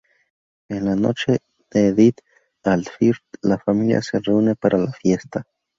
En 0.67 0.85
la 0.85 0.95
noche 0.95 1.41
de 1.69 1.89
Eid 1.95 2.15
al-Fitr, 2.63 3.19
la 3.43 3.59
familia 3.59 4.01
se 4.01 4.17
reúne 4.19 4.55
para 4.55 4.79
la 4.79 4.91
fiesta. 4.93 5.43